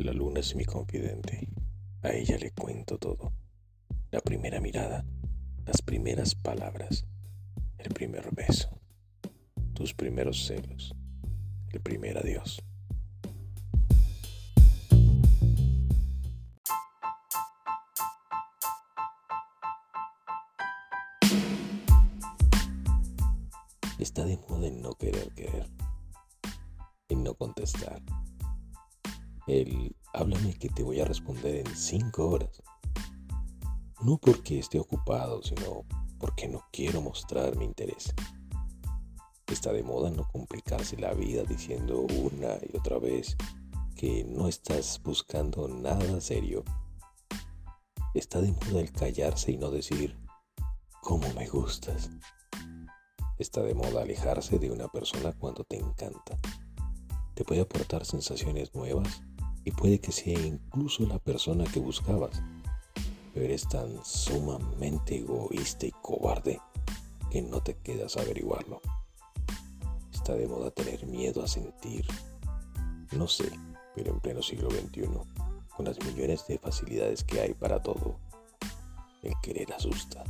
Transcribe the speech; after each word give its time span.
La 0.00 0.14
luna 0.14 0.40
es 0.40 0.56
mi 0.56 0.64
confidente. 0.64 1.46
A 2.00 2.10
ella 2.12 2.38
le 2.38 2.52
cuento 2.52 2.96
todo. 2.96 3.34
La 4.10 4.20
primera 4.22 4.58
mirada, 4.58 5.04
las 5.66 5.82
primeras 5.82 6.34
palabras, 6.34 7.04
el 7.76 7.92
primer 7.92 8.34
beso, 8.34 8.80
tus 9.74 9.92
primeros 9.92 10.46
celos, 10.46 10.94
el 11.70 11.82
primer 11.82 12.16
adiós. 12.16 12.62
Está 23.98 24.24
de 24.24 24.38
moda 24.48 24.66
en 24.66 24.80
no 24.80 24.94
querer 24.94 25.30
querer, 25.34 25.68
en 27.10 27.22
no 27.22 27.34
contestar. 27.34 28.00
El 29.46 29.96
háblame 30.12 30.54
que 30.54 30.68
te 30.68 30.82
voy 30.82 31.00
a 31.00 31.04
responder 31.04 31.66
en 31.66 31.76
cinco 31.76 32.28
horas. 32.28 32.62
No 34.02 34.18
porque 34.18 34.58
esté 34.58 34.78
ocupado, 34.78 35.42
sino 35.42 35.84
porque 36.18 36.48
no 36.48 36.62
quiero 36.72 37.00
mostrar 37.00 37.56
mi 37.56 37.64
interés. 37.64 38.14
Está 39.46 39.72
de 39.72 39.82
moda 39.82 40.10
no 40.10 40.28
complicarse 40.28 40.96
la 40.96 41.12
vida 41.12 41.42
diciendo 41.44 42.00
una 42.00 42.56
y 42.62 42.76
otra 42.76 42.98
vez 42.98 43.36
que 43.96 44.24
no 44.24 44.48
estás 44.48 45.00
buscando 45.02 45.68
nada 45.68 46.20
serio. 46.20 46.64
Está 48.14 48.40
de 48.40 48.52
moda 48.52 48.80
el 48.80 48.92
callarse 48.92 49.52
y 49.52 49.56
no 49.56 49.70
decir, 49.70 50.16
¿cómo 51.02 51.32
me 51.34 51.48
gustas? 51.48 52.10
Está 53.38 53.62
de 53.62 53.74
moda 53.74 54.02
alejarse 54.02 54.58
de 54.58 54.70
una 54.70 54.88
persona 54.88 55.32
cuando 55.32 55.64
te 55.64 55.76
encanta. 55.76 56.36
Te 57.34 57.44
puede 57.44 57.62
aportar 57.62 58.04
sensaciones 58.04 58.74
nuevas 58.74 59.22
puede 59.70 60.00
que 60.00 60.12
sea 60.12 60.38
incluso 60.38 61.04
la 61.06 61.18
persona 61.18 61.64
que 61.64 61.80
buscabas, 61.80 62.42
pero 63.32 63.46
eres 63.46 63.68
tan 63.68 64.04
sumamente 64.04 65.18
egoísta 65.18 65.86
y 65.86 65.92
cobarde 66.02 66.60
que 67.30 67.42
no 67.42 67.62
te 67.62 67.76
quedas 67.76 68.16
a 68.16 68.22
averiguarlo. 68.22 68.80
Está 70.12 70.34
de 70.34 70.46
moda 70.46 70.70
tener 70.70 71.06
miedo 71.06 71.42
a 71.42 71.48
sentir. 71.48 72.06
No 73.12 73.26
sé, 73.28 73.50
pero 73.94 74.12
en 74.12 74.20
pleno 74.20 74.42
siglo 74.42 74.70
XXI, 74.70 75.08
con 75.76 75.84
las 75.84 75.98
millones 76.04 76.46
de 76.46 76.58
facilidades 76.58 77.24
que 77.24 77.40
hay 77.40 77.54
para 77.54 77.82
todo, 77.82 78.18
el 79.22 79.34
querer 79.42 79.72
asusta. 79.72 80.24